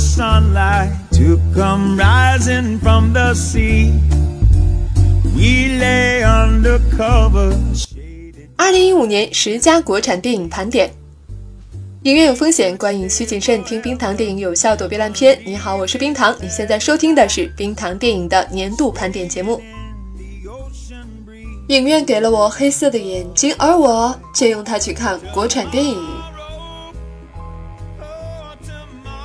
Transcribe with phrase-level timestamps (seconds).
[0.00, 3.92] sunlight to come rising from the sea.
[5.36, 7.54] We lay under cover.
[8.56, 10.90] 二零一五年十佳国产电影盘点。
[12.04, 13.62] 影院有风险，观影需谨慎。
[13.62, 15.38] 听冰糖电影有效躲避烂片。
[15.44, 19.60] 你好，我是冰糖，你现在收听的是冰糖电影的年度盘点节目。
[21.68, 25.96] 影院给了我黑色的眼睛，而我却用它去看国产电影。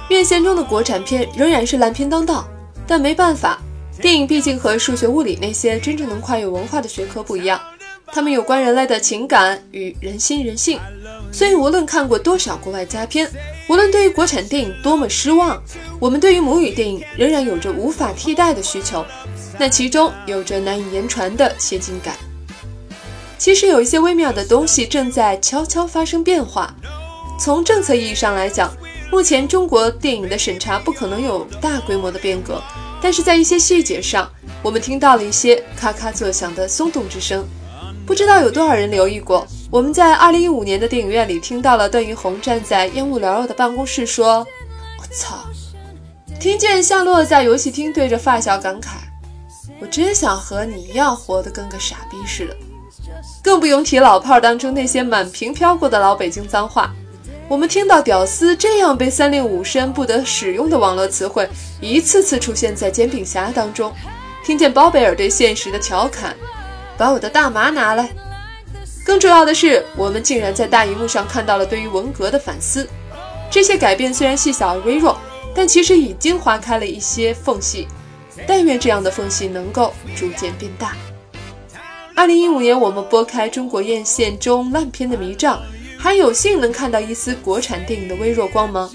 [0.09, 2.47] 院线中的国产片仍然是烂片当道，
[2.85, 3.59] 但没办法，
[4.01, 7.59] 电影毕竟和数学、物理那些真正能跨越文化的学科不一样，
[8.07, 10.79] 它们有关人类的情感与人心人性。
[11.31, 13.29] 所以，无论看过多少国外佳片，
[13.67, 15.61] 无论对于国产电影多么失望，
[15.99, 19.03] 我们对于母语电影仍然有着无法替代的需求。
[19.57, 22.15] 那其中有着难以言传的先进感。
[23.37, 26.73] 其实有一些微妙的东西正在悄悄发生变化。
[27.37, 28.71] 从政策意义上来讲，
[29.11, 32.61] 目前中国电影的审查不可能有大规模的变革，
[33.01, 34.29] 但是在一些细节上，
[34.61, 37.45] 我们听到了一些咔咔作响的松动之声。
[38.05, 44.45] 不知道有多少人留意过，我们在2015年的电影院里听到了段奕宏站在烟雾缭绕的办公室说
[44.99, 45.37] ：“我操！”
[46.39, 48.89] 听见夏洛在游戏厅对着发小感慨
[49.81, 52.55] ：“我真想和你一样活得跟个傻逼似的。”
[53.41, 56.93] 更不用提老炮儿当中那些满屏飘过的老北京脏话。
[57.47, 61.47] 我们听到“屌丝”这样被三令五申不得使用的网络词汇，
[61.79, 63.93] 一次次出现在《煎饼侠》当中。
[64.43, 66.35] 听见包贝尔对现实的调侃
[66.97, 68.09] ：“把我的大麻拿来。”
[69.05, 72.87] 更重要的是，我们竟然在大荧幕上看到了对于文革的反思。
[73.51, 75.15] 这些改变虽然细小而微弱，
[75.53, 77.87] 但其实已经划开了一些缝隙。
[78.47, 80.93] 但愿这样的缝隙能够逐渐变大。
[82.15, 85.61] 二零一五年，我们拨开中国院线中烂片的迷障，
[86.05, 88.87] 还有幸能看到一丝国产电影的微弱光芒。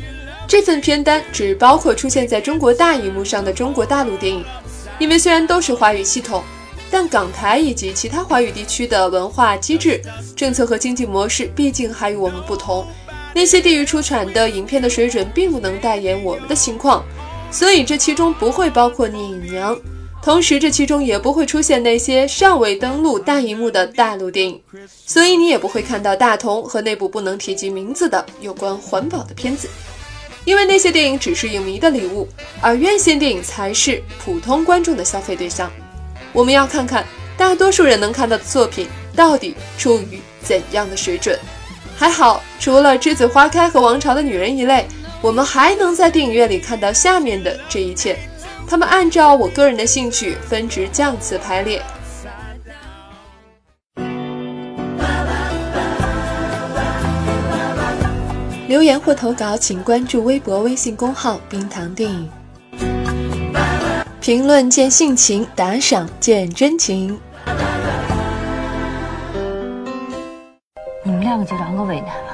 [0.46, 4.44] 这份片单只包括出现在中国大荧幕上的中国大陆电影，
[5.00, 6.40] 因为虽然都是华语系统，
[6.88, 10.00] 但港台以及其他华语地区的文化机制、
[10.36, 12.86] 政策和经济模式毕竟还与我们不同。
[13.34, 17.04] 那些地域出产的影片的水准并不能代言我们的情况，
[17.50, 19.74] 所以这其中不会包括《聂隐娘》。
[20.22, 24.60] 同时，这其中也不会出现那些尚未登陆大荧幕的大陆电影，
[25.06, 29.66] 所以你也不会看到大同和那部不能提及名字的有关环保的片子，
[30.44, 32.28] 因为那些电影只是影迷的礼物，
[32.60, 35.70] 而院线电影才是普通观众的消费对象。
[36.34, 37.04] 我们要看看
[37.36, 41.36] 大多数人能看到的作品到底处于怎样的水准。
[41.96, 44.86] 还好，除了《栀子花开》和《王朝的女人》一类，
[45.22, 48.18] 我们还能在电影院里看到下面的这一切。
[48.70, 51.82] 他们按照我个人的兴趣分值降次排列。
[58.68, 62.30] 留言或投稿，请关注微博、微信公号“冰糖电影”。
[64.22, 67.18] 评论见性情，打赏见真情。
[71.02, 72.29] 你们两个就让我为难。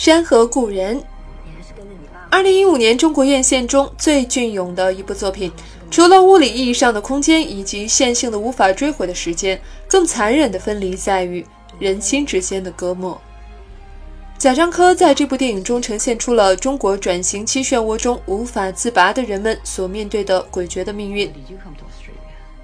[0.00, 1.04] 山河故人，
[2.30, 5.52] 二零一五年中国院线中最隽永的一部作品，
[5.90, 11.44] 除了物理意义上的空间以及线性的无法追回的时间，更残忍的分离在于
[11.78, 13.20] 人心之间的隔膜。
[14.38, 21.30] 贾樟柯在这部电影中呈现出了中国转型期漩涡中无法自拔的人们所面对的诡谲的命运。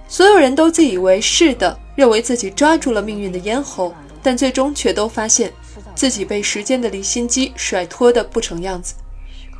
[0.08, 3.94] 所有人都自以为是的认为自己抓住了命运的咽喉，
[4.26, 5.52] 但最终却都发现。
[5.94, 8.96] 自己被时间的离心机甩脱的不成样子，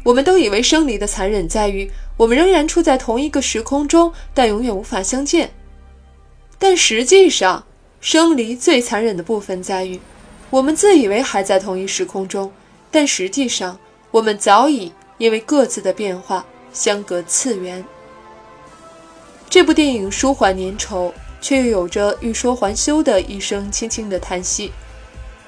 [0.02, 5.52] 我们都以为生离的残忍在于我们仍然处在同一个时空中，但永远无法相见。
[6.58, 7.64] 但实际上，
[8.00, 10.00] 生离最残忍的部分在于，
[10.50, 12.50] 我们自以为还在同一时空中，
[12.90, 13.78] 但实际上
[14.10, 17.84] 我们早已因为各自的变化相隔次元。
[19.48, 24.72] 这部电影舒缓粘稠，却又有着欲说还休的一声轻轻的叹息。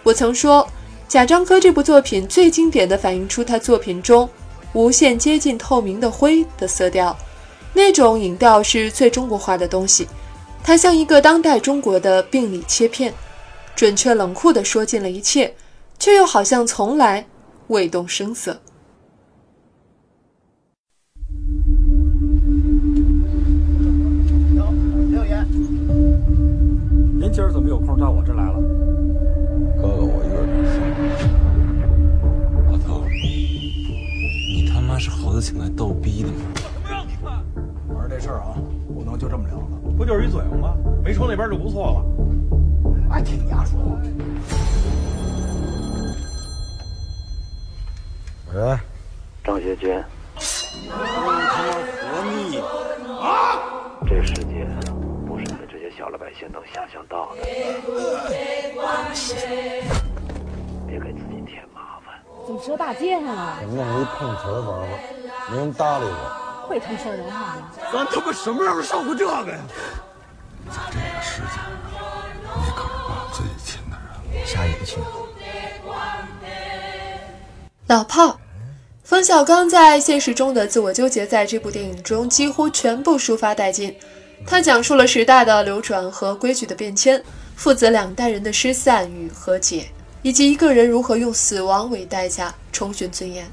[0.03, 0.69] 我曾说。
[1.09, 4.29] 贾樟柯这部作品最经典的反映出他作品中
[4.75, 7.17] 无限接近透明的灰的色调，
[7.73, 10.07] 那种影调是最中国化的东西。
[10.63, 13.11] 它像一个当代中国的病理切片，
[13.75, 15.55] 准确冷酷地说尽了一切，
[15.99, 17.27] 却又好像从来
[17.69, 18.61] 未动声色。
[27.39, 28.55] 今儿怎么有空到我这来了？
[29.81, 30.81] 哥哥，我有点事。
[32.69, 36.35] 老头，你他妈是猴子请来逗逼的吗？
[36.49, 37.41] 我他妈让你看？
[37.87, 38.59] 我说这事儿啊，
[38.93, 39.79] 不能就这么了了。
[39.97, 40.75] 不就是一嘴吗？
[41.05, 42.05] 没抽那边就不错了。
[43.09, 43.97] 爱听你丫说话。
[48.53, 48.77] 喂，
[49.45, 49.97] 张学军，
[55.99, 57.43] 小老百姓能想象到的。
[60.87, 62.15] 别给自己添麻烦。
[62.47, 63.59] 怎么折大街上了？
[63.63, 64.89] 我弄了一碰瓷儿玩玩，
[65.51, 66.69] 没人搭理我。
[66.69, 67.73] 会他妈说人话吗？
[67.93, 69.59] 咱他妈什么时候上过这个呀？
[70.71, 71.65] 在这个世界上，
[72.45, 73.97] 你可是把最亲的
[74.33, 75.03] 人，啥也不亲。
[77.89, 78.39] 老炮，
[79.03, 83.99] 冯小刚在现实中的自我纠结，在这部电影中几乎全部抒发殆尽。
[84.47, 87.23] 他讲述了时代的流转和规矩的变迁，
[87.57, 89.89] 父子两代人的失散与和解，
[90.23, 93.47] 以及一个人如何用死亡为代价重寻尊严。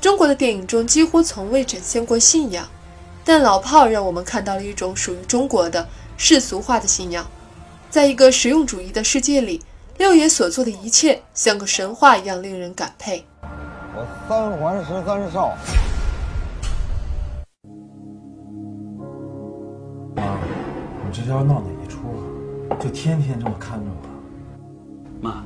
[0.00, 2.66] 中国的电影中几乎从未展现过信仰，
[3.24, 5.86] 但老炮让我们看到了一种属于中国的
[6.16, 7.26] 世俗化的信仰。
[7.90, 9.62] 在一个实用主义的世界里，
[9.98, 13.24] 六爷所做的一切像个神话一样令人感佩。
[13.94, 15.56] 我三环十三少。
[21.18, 22.78] 你这要闹哪一出啊？
[22.78, 24.08] 就天天这么看着我。
[25.20, 25.44] 妈，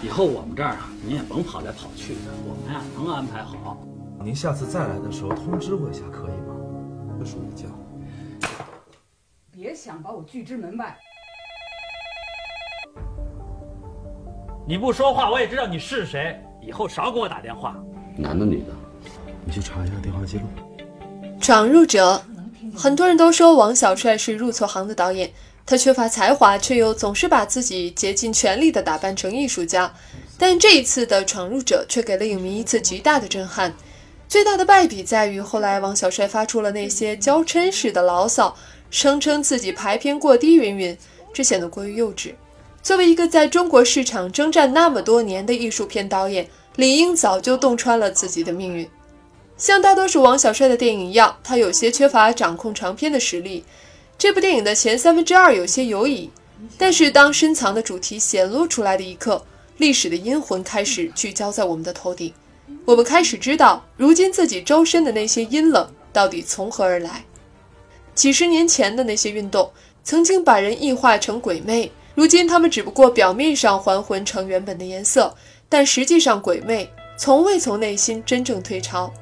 [0.00, 3.78] 以后我们这儿啊，您也甭跑来跑去的，我们呀能安排好。
[4.22, 6.54] 您下次再来的时候通知我一下，可以吗？
[7.18, 7.66] 不睡觉。
[9.50, 10.96] 别想把我拒之门外。
[14.68, 16.40] 你不说话，我也知道你是谁。
[16.62, 17.76] 以后少给我打电话。
[18.16, 18.72] 男的女的？
[19.44, 20.44] 你去查一下电话记录。
[21.40, 22.20] 闯入者，
[22.74, 25.30] 很多人都说王小帅是入错行的导演，
[25.66, 29.92] 他缺乏才华，却又总是把自己竭尽全力地打扮成艺术家。
[30.38, 33.74] 但这一次的闯入者却给了影迷一次极大的震撼。
[34.28, 38.56] 最大的败笔在于，后来王小帅发出了那些娇嗔式的牢骚，
[38.90, 40.96] 声称自己排片过低，云云，
[41.32, 42.34] 这显得过于幼稚。
[42.82, 48.88] 作为一个在中国市场征战那么多年的艺术片导演，理应早就洞穿了自己的命运。
[49.56, 53.64] 像大多数王小帅的电影一样，他有些缺乏掌控长篇的实力。
[54.18, 56.30] 这部电影的前三分之二有些犹疑，
[56.76, 59.42] 但是当深藏的主题显露出来的一刻，
[59.78, 62.32] 历史的阴魂开始聚焦在我们的头顶。
[62.84, 67.24] 我们开始知道，如今自己周身的那些阴冷到底从何而来。
[68.14, 69.70] 几十年前的那些运动，
[70.04, 75.34] 曾经把人异化成鬼魅，如今他们只不过表面上还魂成原本的颜色，
[75.68, 79.12] 但实际上鬼魅从未从内心真正退潮。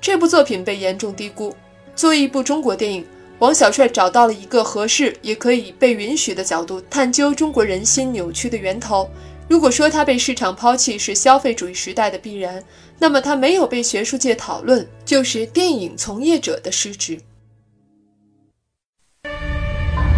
[0.00, 1.54] 这部作品被严重低估。
[1.94, 3.04] 作为一部中国电影，
[3.40, 9.10] 王小帅找到了一个合适也可以被允许的角度，探究中国人心扭曲的源头。
[9.48, 12.62] 如果说他被市场抛弃是消费主义时代的必然，
[12.98, 17.18] 那么他没有被学术界讨论，就是电影从业者的失职。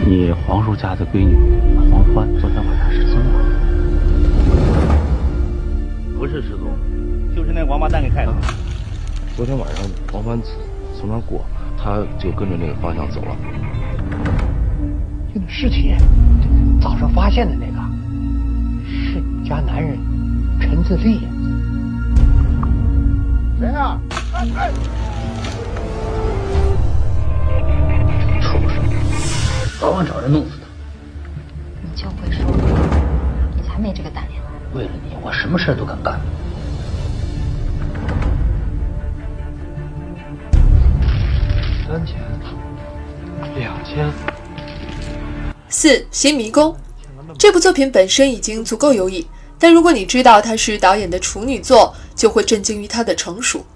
[0.05, 1.37] 你黄叔家的闺女
[1.91, 3.41] 黄欢昨天晚上失踪了，
[6.19, 6.77] 不是失踪，
[7.37, 8.35] 就是那王八蛋给害的。
[9.41, 10.39] 昨天晚上王欢
[10.95, 11.43] 从那儿过，
[11.79, 13.35] 他就跟着那个方向走了。
[15.33, 15.95] 这个尸体，
[16.79, 17.81] 早上发现的那个，
[18.87, 19.99] 是你家男人
[20.61, 21.21] 陈自立。
[23.59, 23.99] 谁啊？
[24.35, 24.71] 哎哎！
[28.43, 28.83] 畜生，
[29.81, 30.67] 早晚找人弄死他。
[31.83, 32.45] 你就会说，
[33.57, 34.43] 你才没这个胆量。
[34.75, 36.21] 为了你，我什么事都敢干。
[41.91, 42.15] 三千，
[43.59, 44.09] 两千。
[45.69, 46.77] 四新迷宫，
[47.37, 49.27] 这部作品本身已经足够优异，
[49.59, 53.67] 但如果你知道它是导演的处女作，就会震惊于它的成熟。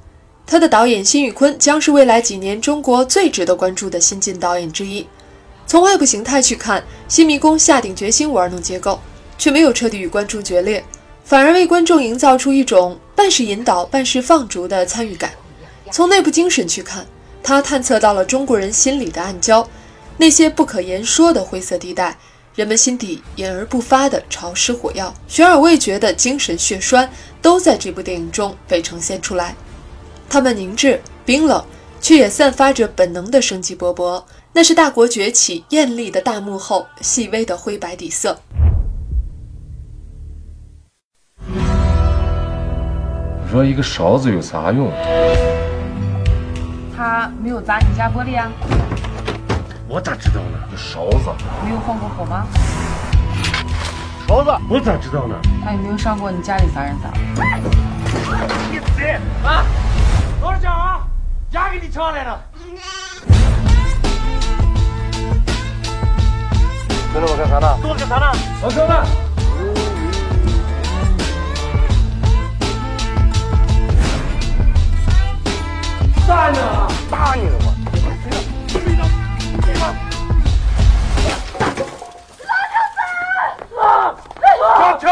[0.46, 5.04] 他的导演辛宇坤将是未来几年中国最值得关注的新晋导演之一。
[5.66, 9.00] 从外部形态去看，新迷宫下定决心玩弄结构，
[9.36, 10.84] 却没有彻底与观众决裂，
[11.24, 15.32] 反而为观众营造出一种半是引导、半是放逐的参与感。
[15.90, 17.04] 从内部精神去看，
[17.46, 19.66] 他探测到了中国人心里的暗礁，
[20.16, 22.16] 那些不可言说的灰色地带，
[22.54, 27.10] 人们心底隐而不发的潮湿火药，悬而未决的精神血栓，
[27.42, 29.54] 都在这部电影中被呈现出来。
[30.26, 31.62] 他们凝滞、冰冷，
[32.00, 34.24] 却也散发着本能的生机勃勃。
[34.54, 38.40] 那是大国崛起艳丽的大幕后细微的灰白底色。
[41.46, 41.60] 你
[43.52, 44.90] 说一个勺子有啥用？
[47.04, 48.50] 他没有砸你家玻璃啊？
[49.86, 50.58] 我咋知道呢？
[50.70, 51.30] 这勺子
[51.62, 52.46] 没有放过火吗？
[54.26, 55.36] 勺子，我咋知道呢？
[55.62, 57.10] 他有没有上过你家里砸人砸？
[58.70, 59.02] 你死！
[59.46, 59.66] 啊！
[60.40, 61.06] 老实讲啊？
[61.50, 62.40] 牙给你抢来了。
[67.12, 67.76] 跟着我干啥呢？
[67.82, 68.32] 跟我干啥呢？
[68.62, 69.23] 老兄弟。
[76.26, 76.88] 打你了！
[77.10, 77.74] 打你了我！
[84.78, 85.08] 上车！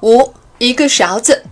[0.00, 1.44] 五一个勺子，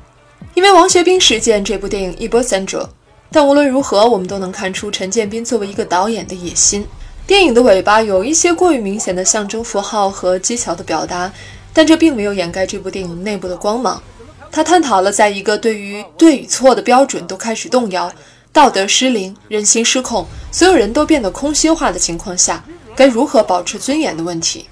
[0.54, 2.88] 因为王学兵事件这部电影一波三折，
[3.30, 6.86] 但无论如何，我们都能看出陈建斌作为一个导演的野心。
[7.26, 11.30] 电影的尾巴有一些过于明显的象征符号和技巧的表达，
[11.74, 14.02] 但这并没有掩盖这部电影内部的光芒。
[14.50, 18.12] 他探讨了在一个对于对与错的标准都开始动摇、
[18.52, 22.62] 道德失灵、人心失控、所有人都变得空虚化的情况下，
[22.94, 24.68] 该如何保持尊严的问题。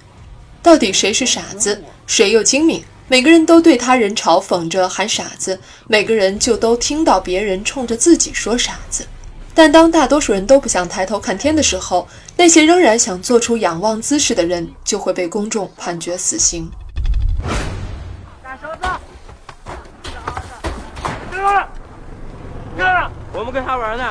[0.63, 2.85] 到底谁是傻子，谁又精明？
[3.09, 5.59] 每个人都对他人嘲讽着喊傻子，
[5.89, 9.07] 每个人就都听到别人冲着自己说傻子。
[9.55, 12.07] 但当大多数人都不想抬头看天的时候，
[12.37, 16.71] 那些仍然想做出仰望姿势的人，就会被公众判决死刑。
[18.43, 18.83] 大勺子，
[21.31, 21.69] 别了，
[22.85, 23.11] 了！
[23.33, 24.05] 我们跟他玩呢，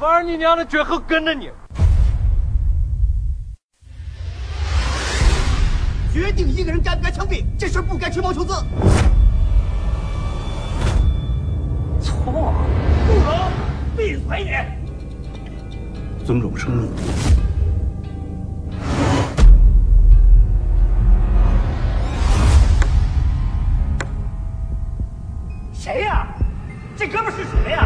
[0.00, 1.50] 玩你娘的，绝后跟着你。
[6.12, 8.54] 决定一个人该不该枪毙，这事不该吹毛求疵。
[12.00, 12.54] 错，
[13.06, 13.50] 不能，
[13.96, 16.24] 闭嘴你！
[16.24, 16.90] 尊重生命。
[25.74, 26.26] 谁呀？
[26.98, 27.85] 这哥们是谁呀？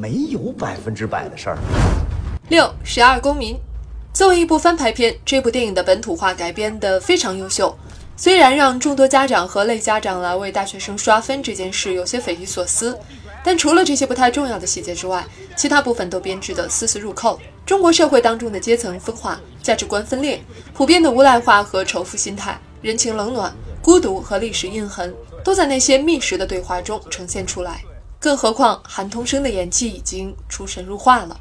[0.00, 1.58] 没有百分之百的事儿。
[2.48, 3.54] 六《十二公民》
[4.14, 7.76] 作为一部翻拍片，这部电影的本土化改编的非常优秀。
[8.16, 12.98] 虽然让众多家长和类家长来为大学生刷分这件事有些匪夷所思，
[13.44, 17.38] 但除了这些不太重要的细节之外，其他部分都编织得丝丝入扣。
[17.66, 20.40] 中国社会当中的阶层分化、价值观分裂、
[20.74, 25.14] 普遍的无赖化和仇富心态、人情冷暖、孤独和历史印痕，
[25.44, 27.82] 都在那些密实的对话中呈现出来。
[28.20, 31.40] 更何况韩童生的演技已经出神入化了。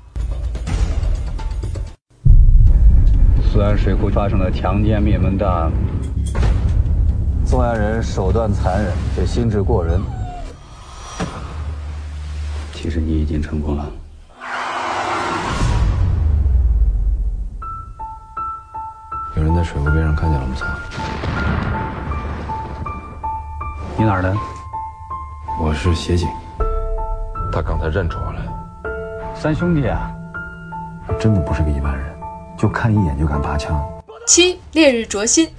[3.51, 5.73] 泗安水库发生了强奸灭门大案，
[7.45, 10.01] 作案人手段残忍，却心智过人。
[12.73, 13.85] 其实你已经成功了。
[19.35, 20.65] 有人在水库边上看见了我们仨。
[23.97, 24.33] 你哪儿的？
[25.61, 26.25] 我是协警。
[27.59, 28.39] 他刚才认出我来。
[29.35, 30.09] 三兄弟啊，
[31.19, 32.17] 真的不是个一般人，
[32.57, 33.77] 就看一眼就敢拔枪。
[34.25, 35.49] 七烈日灼心。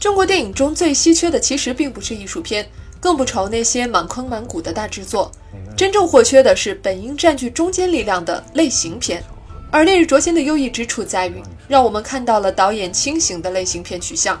[0.00, 2.66] 中国电影中最稀缺的其实并不是艺术片，
[3.00, 5.30] 更不愁那些满坑满谷的大制作，
[5.76, 9.22] 真正或缺的是本应占据中间力量的类型片。
[9.70, 14.40] 而《烈日灼心》的优异之处在于，让我们看到了导演清醒的类型片取向。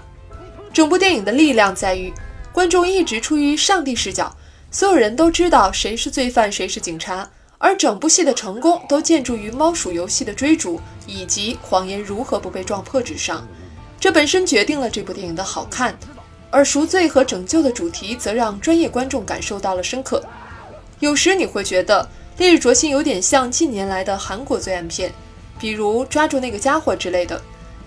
[0.72, 2.10] 整部电影的力量在于，
[2.54, 4.34] 观众一直处于上帝视角，
[4.74, 13.46] 所有人都知道谁是罪犯，谁是警察，而整部戏的成功都建筑于猫鼠游戏的追逐以及谎言如何不被撞破之上。
[14.00, 15.96] 这本身决定了这部电影的好看，
[16.50, 20.20] 而赎罪和拯救的主题则让专业观众感受到了深刻。
[20.98, 22.02] 有时你会觉得
[22.40, 25.14] 《烈日灼心》有点像近年来的韩国罪案片，
[25.56, 27.40] 比如《抓住那个家伙》之类的，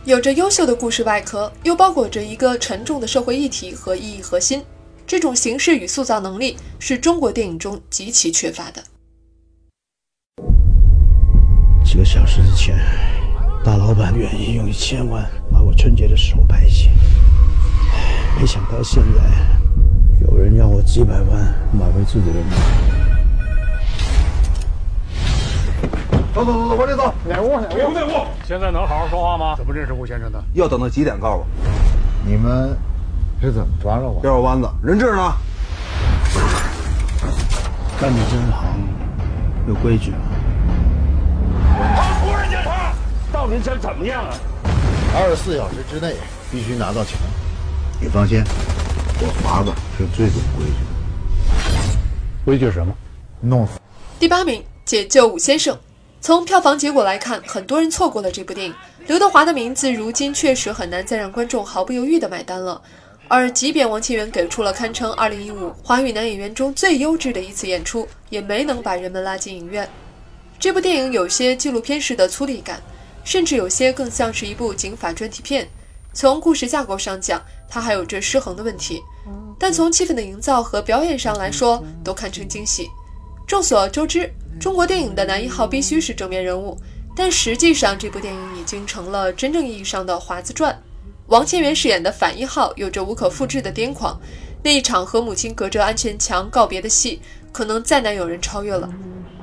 [0.06, 4.64] 有着优秀的故事外壳，又包裹着一个沉重的社会议题和意义核心。
[5.08, 8.84] 这种形式与塑造能力是中国电影中极其缺乏的。
[11.84, 12.78] 几个小时之前。
[13.64, 16.90] 大老板愿意用一千万把我春节的时候拍戏，
[18.40, 22.46] 没想到现在有人要我几百万买回自己的命。
[26.34, 27.14] 走走走走，往里走。
[27.28, 27.60] 哪屋？
[27.60, 27.92] 哪屋？
[27.92, 28.26] 哪屋？
[28.48, 29.56] 现在能好好说话吗？
[29.58, 30.42] 怎么认识吴先生的？
[30.54, 31.46] 要等到几点告诉我？
[32.26, 32.78] 你们
[33.40, 34.20] 是怎么抓着我？
[34.24, 35.34] 绕弯子，人质呢？
[38.00, 38.88] 干的真行，
[39.68, 40.18] 有规矩吗？
[42.24, 42.94] 突然检查。
[43.32, 44.34] 到底想怎么样啊？
[45.16, 46.16] 二十四小时之内
[46.52, 47.16] 必须拿到钱。
[48.02, 48.44] 你放心，
[49.20, 51.98] 我华子是最懂规矩的。
[52.44, 52.92] 规矩什么？
[53.42, 53.80] 弄死。
[54.20, 55.78] 第八名，解救武先生。
[56.20, 58.74] 从票房结果来看，很多人错过了这部电影。
[59.06, 62.82] 刘德华的名字如今确实很难再让观众毫不犹豫地买单了。
[63.30, 69.88] 而即便王千源给出了堪称2015华语男演员中最优质的一次演出，也没能把人们拉进影院。
[70.60, 72.82] 这部电影有些纪录片式的粗粝感，
[73.24, 75.68] 甚至有些更像是一部警法专题片。
[76.14, 79.02] 从故事架构上讲，它还有着失衡的问题，
[79.60, 82.88] 但从气氛的营造和表演上来说，都堪称惊喜。
[83.46, 86.76] 众所周知，中国电影的男一号必须是正面人物，
[87.16, 90.82] 但实际上这部电影已经成了真正意义上的华子传。
[91.28, 94.18] 王千源饰演的反一号有着无可复制的癫狂，
[94.64, 98.90] 那一场和母亲隔着安全墙告别的戏，可能再难有人超越了。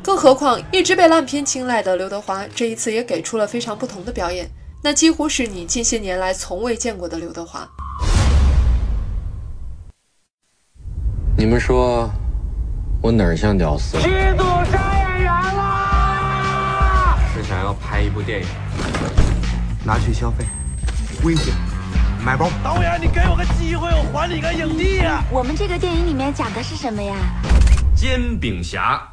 [0.03, 4.49] 更何况一直被烂片青睐的刘德华，这一次也给出了非常不同的表演，
[4.83, 7.69] 那几乎是你近些年来从未见过的刘德华。
[11.37, 12.09] 你们说
[13.03, 13.99] 我哪儿像屌丝？
[13.99, 17.19] 剧组杀演员啦！
[17.35, 18.47] 是想要拍一部电影，
[19.85, 20.47] 拿去消费，
[21.25, 21.53] 危险。
[22.25, 25.23] 买包，导演，你给我个机会，我还你个影帝呀！
[25.31, 27.15] 我们这个电影里面讲的是什么呀？
[27.95, 29.07] 煎饼侠。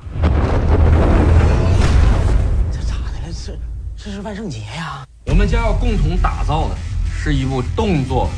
[2.71, 3.33] 这咋的了？
[3.45, 3.59] 这
[3.97, 5.05] 这是万圣节呀！
[5.25, 6.75] 我们将要共同打造的
[7.13, 8.29] 是一部动作、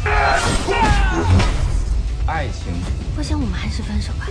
[2.25, 2.73] 爱情。
[3.15, 4.25] 我想我们还是分手吧。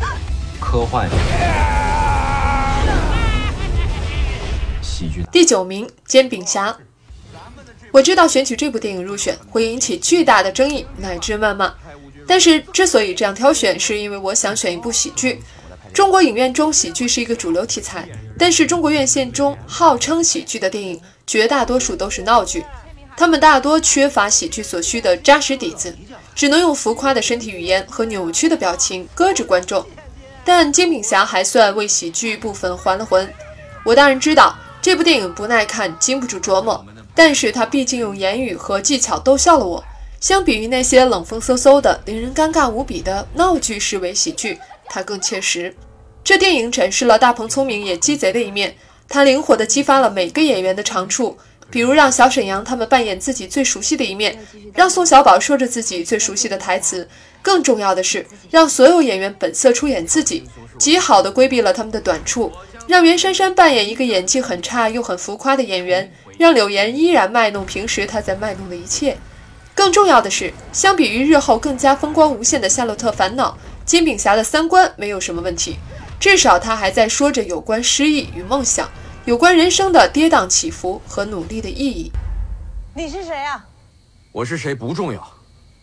[0.60, 1.08] 科幻
[4.82, 5.24] 喜剧。
[5.32, 6.76] 第九名，煎饼侠。
[7.92, 11.72] 我知道选取这部电影入选会引起巨大的争议乃至谩骂，
[12.26, 15.42] 但是之所以这样挑选，是因为我想选一部喜剧。
[15.92, 18.08] 中国影院中喜剧是一个主流题材，
[18.38, 22.64] 但是中国院线中号称喜剧的电影，绝大多数都是闹剧，
[23.14, 25.94] 他们大多缺乏喜剧所需的扎实底子，
[26.34, 29.84] 只能用浮夸的身体语言和扭曲的表情搁置观众。
[30.46, 33.30] 但《煎饼侠》还算为喜剧部分还了魂。
[33.84, 36.82] 我当然知道这部电影不耐看，经不住琢磨。
[37.14, 39.84] 但是他毕竟用言语和技巧逗笑了我。
[40.20, 45.74] 相比于那些冷风嗖嗖的、令人尴尬无比的闹剧式微喜剧，他更切实。
[46.22, 48.72] 这电影展示了大鹏聪明也鸡贼的一面，
[49.08, 51.36] 他灵活地激发了每个演员的长处，
[51.68, 54.38] 比如让小沈阳他们扮演自己最熟悉的一面，
[54.72, 57.08] 让宋小宝说着自己最熟悉的台词。
[57.42, 60.44] 更重要的是，让所有演员本色出演自己，
[60.78, 62.52] 极好地规避了他们的短处，
[62.86, 66.12] 让袁姗姗扮演一个演技很差又很浮夸的演员。
[66.38, 69.16] 让柳岩依然卖弄平时她在卖弄的一切。
[69.74, 73.50] 更重要的是，相比于日后更加风光无限的《夏洛特烦恼》，
[73.84, 75.76] 金饼侠的三观没有什么问题，
[76.18, 78.90] 至少他还在说着有关失意与梦想，
[79.24, 82.10] 有关人生的跌宕起伏和努力的意义。
[82.94, 83.64] 你是谁啊？
[84.32, 85.32] 我是谁不重要，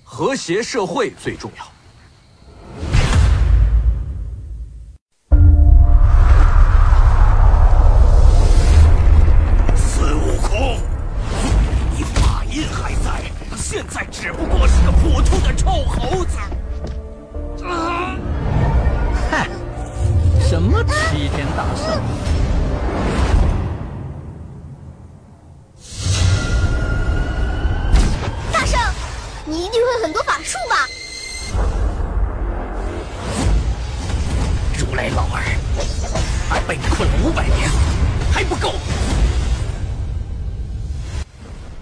[0.04, 1.64] 和谐社会最重要。
[13.90, 16.38] 现在只不过是个普通的臭猴子。
[17.66, 18.16] 啊！
[19.32, 19.48] 嗨，
[20.48, 22.00] 什么齐天大圣？
[28.54, 28.80] 大圣，
[29.46, 30.88] 你一定会很多法术吧？
[34.78, 35.42] 如来老儿，
[36.52, 37.68] 俺被你困了五百年，
[38.32, 38.74] 还不够。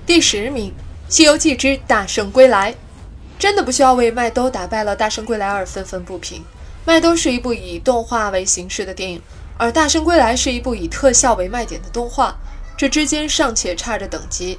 [0.05, 0.71] 第十名。
[1.09, 2.73] 《西游记之大圣归来》
[3.39, 6.43] 真的不需要为麦兜打败了大圣归来而愤愤不平。
[6.83, 9.21] 麦兜是一部以动画为形式的电影，
[9.57, 12.35] 而大圣归来是一部以特效为卖点的动画，
[12.75, 14.57] 这之间尚且差着等级。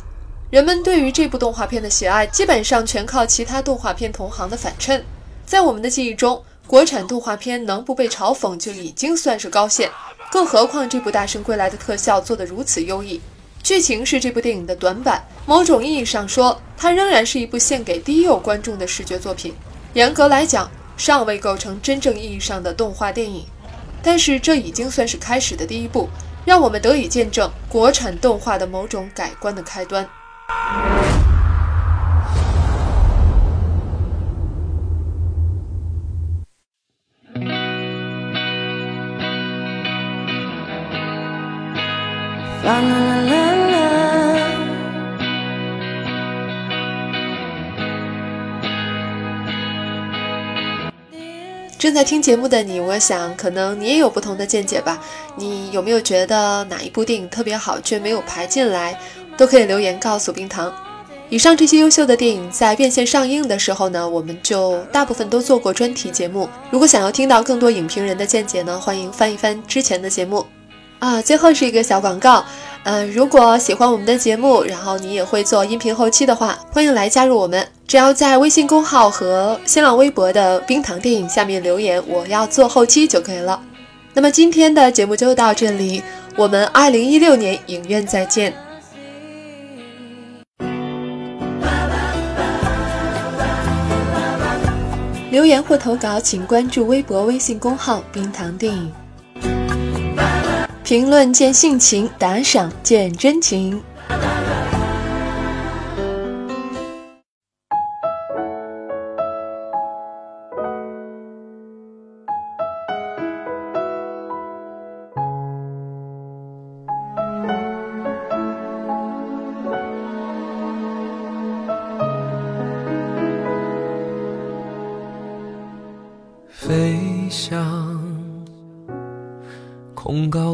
[0.49, 5.05] 人们对于这部动画片的喜爱，基本上全靠其他动画片同行的反衬。
[5.45, 9.91] 在我们的记忆中，国产动画片能不被嘲讽就已经算是高线，
[10.33, 13.21] 更何况这部大圣归来的特效做得如此优异。
[13.63, 19.55] 剧情是这部电影的短板，某种意义上说，它仍然是一部献给低幼观众的视觉作品。
[19.93, 23.45] 严格来讲，尚未构成真正意义上的动画电影。
[24.03, 26.09] 但是这已经算是开始的第一步，
[26.45, 30.09] 让我们得以见证国产动画的某种改观的开端。
[51.79, 54.99] 正在听节目的你，我想可能你也有不同的见解吧？
[55.37, 58.99] 你有没有觉得哪一部电影特别好却没有排进来？
[59.37, 60.75] 都可以留言告诉冰糖。
[61.29, 66.49] 以上这些优秀的电影在院线上映的时候呢，我们就大部分都做过专题节目。
[66.71, 70.45] 如果想要听到更多影评人的见解呢，欢迎翻一翻之前的节目。
[70.99, 72.45] 啊，最后是一个小广告。
[72.83, 77.65] 嗯，如果喜欢我们的节目，然后你也会做音频后期的话，欢迎来加入我们。
[77.89, 83.59] 只要在微信公号和新浪微博的冰糖电影下面留言“我要做后期”就可以了。
[84.13, 86.03] 那么今天的节目就到这里，
[86.37, 88.53] 我们二零一六年影院再见。
[95.31, 98.93] 留言或投稿，请关注微博、微信公号“冰糖电影”。
[100.85, 103.83] 评论见性情，打赏见真情。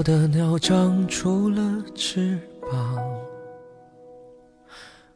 [0.05, 1.61] 的鸟长出了
[1.95, 2.39] 翅
[2.71, 3.03] 膀。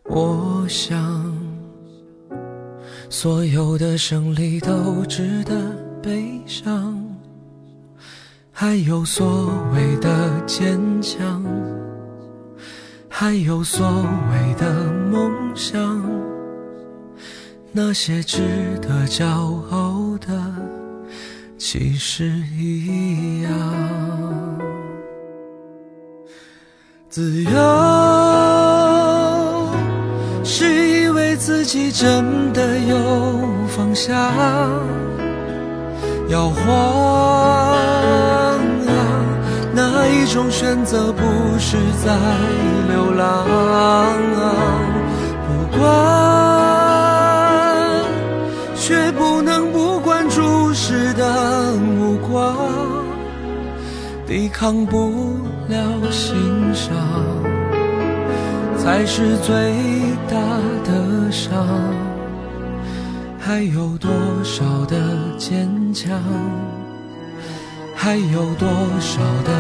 [0.05, 1.37] 我想，
[3.11, 5.55] 所有的胜利都值得
[6.03, 7.05] 悲伤，
[8.51, 11.45] 还有所谓的坚强，
[13.11, 16.03] 还有所谓的梦想，
[17.73, 18.41] 那些值
[18.81, 19.27] 得骄
[19.69, 20.55] 傲的。
[21.59, 22.25] 其实
[22.57, 23.51] 一样，
[27.19, 27.51] 自由
[30.45, 32.97] 是以为自己真的有
[33.67, 34.15] 方向，
[36.29, 36.65] 摇晃
[38.87, 38.95] 啊，
[39.75, 41.25] 哪一种选择不
[41.59, 42.17] 是在
[42.87, 43.45] 流浪？
[45.45, 45.91] 不管，
[48.77, 52.55] 却不能不管注视的目光，
[54.25, 55.37] 抵抗不
[55.69, 56.97] 了心伤，
[58.77, 59.75] 才是最
[60.29, 60.37] 大
[60.85, 61.67] 的伤。
[63.39, 64.11] 还有多
[64.43, 64.97] 少的
[65.39, 66.21] 坚强？
[67.95, 68.69] 还有多
[69.01, 69.53] 少的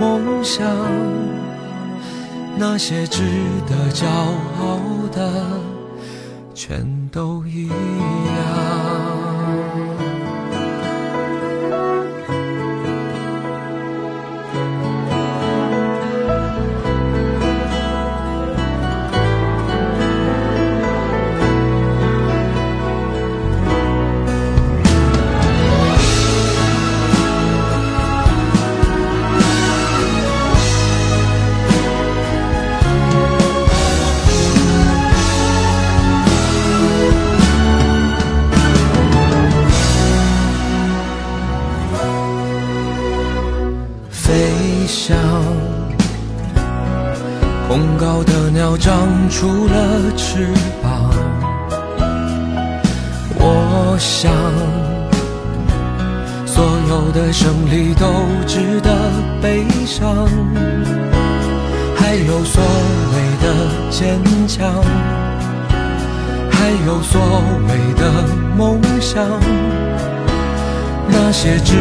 [0.00, 0.66] 梦想？
[2.56, 3.22] 那些值
[3.66, 4.78] 得骄傲
[5.12, 5.60] 的，
[6.54, 8.63] 全都一样。
[56.54, 58.06] 所有的胜利都
[58.46, 59.10] 值得
[59.42, 60.28] 悲伤，
[61.96, 62.62] 还有所
[63.12, 63.46] 谓的
[63.90, 64.72] 坚强，
[66.52, 67.20] 还有所
[67.66, 68.02] 谓的
[68.56, 69.26] 梦想。
[71.08, 71.74] 那些值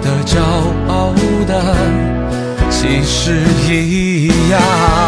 [0.00, 0.38] 得骄
[0.86, 1.12] 傲
[1.48, 1.74] 的，
[2.70, 4.99] 其实一样。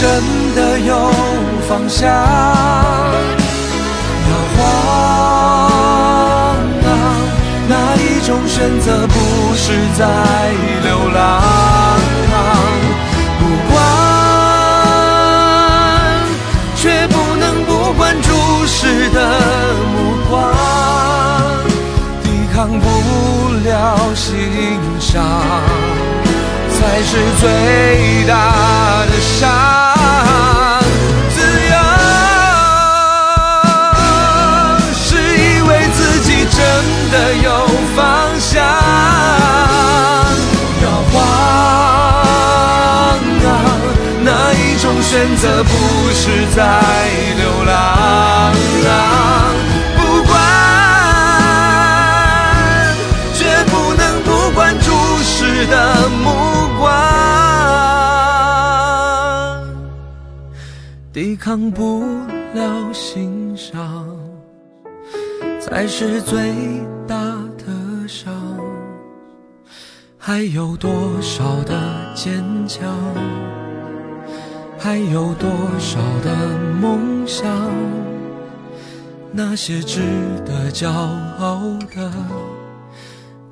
[0.00, 0.08] 真
[0.54, 1.12] 的有
[1.68, 2.14] 方向，摇
[4.56, 4.64] 晃
[6.86, 6.88] 啊，
[7.68, 9.14] 哪一种选择不
[9.54, 10.06] 是在
[10.82, 11.42] 流浪？
[13.38, 13.78] 不管。
[16.76, 18.30] 却不能不管注
[18.66, 19.20] 视的
[19.92, 20.50] 目光，
[22.22, 22.86] 抵抗不
[23.68, 23.70] 了
[24.14, 24.32] 欣
[24.98, 25.20] 赏，
[26.72, 29.12] 才是最大的
[45.40, 45.70] 择不
[46.12, 46.60] 是在
[47.38, 48.52] 流浪？
[49.96, 50.36] 不管，
[53.32, 56.28] 却不能不管注视的目
[56.78, 56.86] 光，
[61.10, 62.04] 抵抗不
[62.52, 64.06] 了欣赏，
[65.58, 66.52] 才是最
[67.08, 67.16] 大
[67.56, 68.30] 的伤。
[70.18, 70.90] 还有多
[71.22, 71.80] 少的
[72.14, 72.94] 坚强？
[74.82, 77.46] 还有多少的梦想？
[79.30, 80.00] 那些值
[80.44, 82.10] 得骄傲的，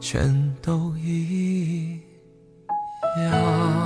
[0.00, 2.00] 全都一
[3.22, 3.77] 样。